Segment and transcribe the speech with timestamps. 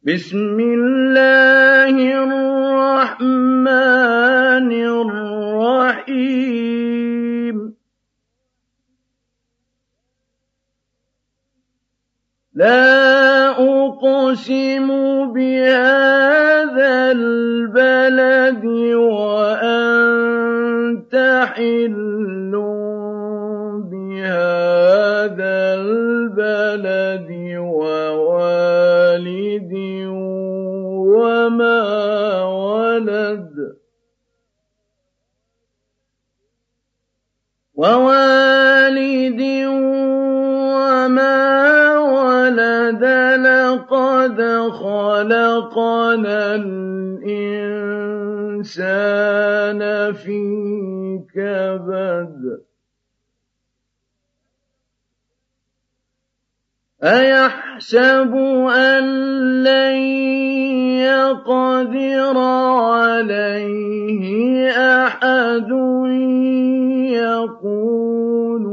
[0.00, 1.92] بسم الله
[2.24, 3.60] الرحمن
[5.92, 6.56] الرحيم.
[12.54, 14.88] لا أقسم
[15.32, 18.64] بهذا البلد
[18.96, 19.84] وأنت
[21.54, 22.09] حل
[31.10, 31.82] وما
[32.44, 33.54] ولد
[37.74, 39.40] ووالد
[40.76, 41.38] وما
[41.98, 43.04] ولد
[43.46, 44.38] لقد
[44.70, 47.80] خلقنا الإنسان
[50.12, 50.40] في
[51.34, 52.69] كبد
[57.02, 58.34] أيحسب
[58.76, 59.04] أن
[59.64, 59.96] لن
[61.00, 64.22] يقدر عليه
[65.06, 65.70] أحد
[67.16, 68.64] يقول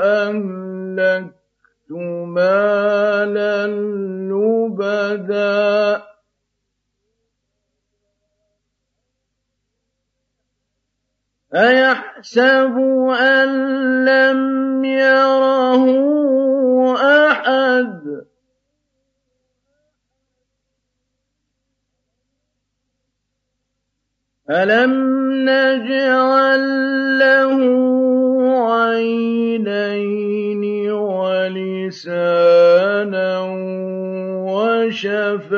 [0.00, 1.90] أهلكت
[2.26, 3.66] مالا
[4.30, 6.02] لبدا.
[11.54, 12.76] أيحسب
[13.20, 13.48] أن
[14.04, 15.86] لم يره
[16.94, 18.26] أحد
[24.50, 24.92] ألم
[25.42, 26.62] نجعل
[27.18, 27.58] له
[28.72, 30.62] عينين
[31.26, 32.50] ولسانا
[34.46, 35.56] وشفتين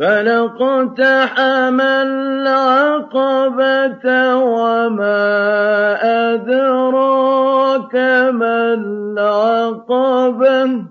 [0.00, 5.20] فلاقتحم العقبة وما
[6.32, 7.94] أدراك
[8.32, 10.84] ما العقبة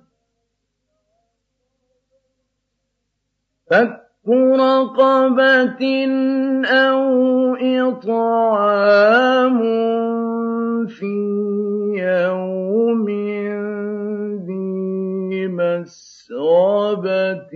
[3.72, 5.84] فك رقبة
[6.66, 9.59] أو إطعام
[10.88, 11.16] في
[11.97, 13.05] يوم
[14.45, 17.50] ذي مسغبة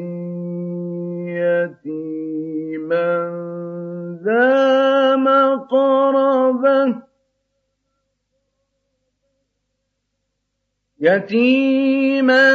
[1.41, 3.09] يتيما
[4.25, 7.03] ذا مقربة
[11.03, 12.47] يتيما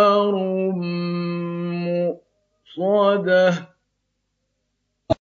[2.77, 3.67] مؤصده